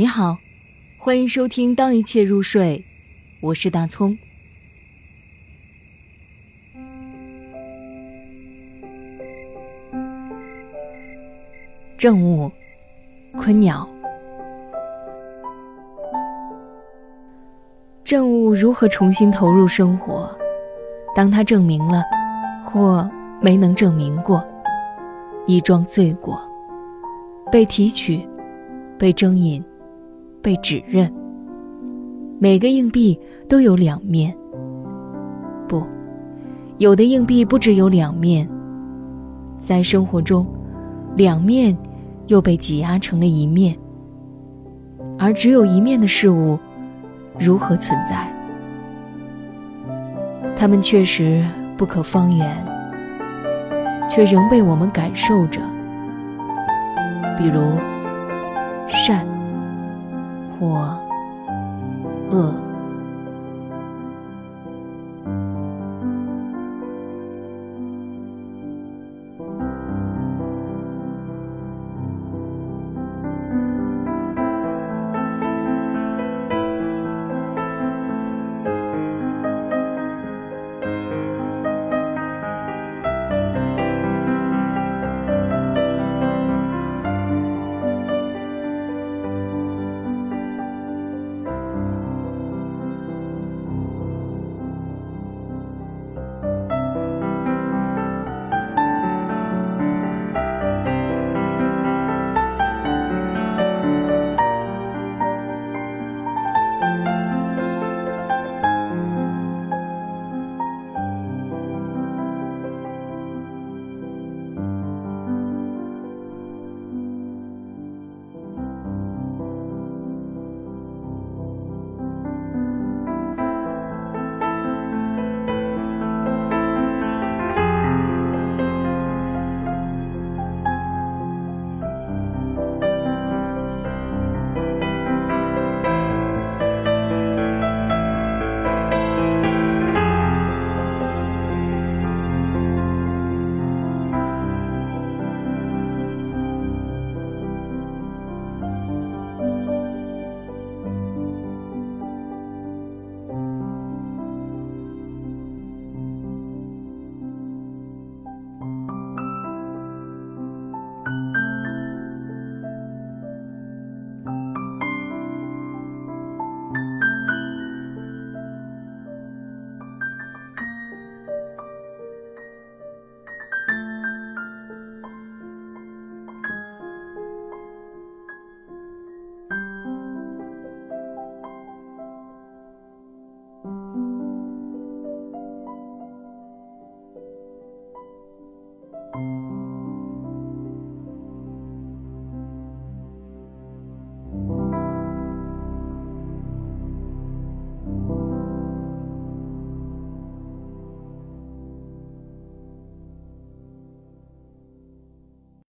[0.00, 0.38] 你好，
[0.96, 2.78] 欢迎收听《当一切入睡》，
[3.42, 4.16] 我是大葱。
[11.98, 12.50] 正午，
[13.36, 13.86] 昆鸟。
[18.02, 20.34] 正午如何重新投入生活？
[21.14, 22.02] 当他证明了，
[22.64, 23.06] 或
[23.42, 24.42] 没能证明过，
[25.46, 26.42] 一桩罪过，
[27.52, 28.26] 被提取，
[28.98, 29.62] 被征引，
[30.42, 31.12] 被指认。
[32.38, 33.18] 每个硬币
[33.48, 34.34] 都有两面。
[35.68, 35.82] 不，
[36.78, 38.48] 有的硬币不只有两面。
[39.56, 40.46] 在生活中，
[41.14, 41.76] 两面
[42.28, 43.76] 又被挤压成了一面。
[45.18, 46.58] 而只有一面的事物，
[47.38, 48.32] 如何存在？
[50.56, 51.44] 它们确实
[51.76, 52.56] 不可方圆，
[54.08, 55.60] 却仍被我们感受着。
[57.36, 57.60] 比如
[58.88, 59.26] 善
[60.60, 60.94] 我
[62.30, 62.69] 饿